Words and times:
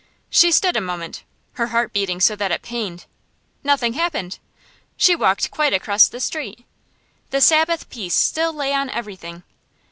She 0.31 0.51
stood 0.51 0.75
a 0.75 0.81
moment, 0.81 1.21
her 1.51 1.67
heart 1.67 1.93
beating 1.93 2.19
so 2.19 2.35
that 2.35 2.51
it 2.51 2.63
pained. 2.63 3.05
Nothing 3.63 3.93
happened! 3.93 4.39
She 4.97 5.15
walked 5.15 5.51
quite 5.51 5.73
across 5.73 6.07
the 6.07 6.19
street. 6.19 6.65
The 7.29 7.39
Sabbath 7.39 7.87
peace 7.87 8.15
still 8.15 8.51
lay 8.51 8.73
on 8.73 8.89
everything. 8.89 9.43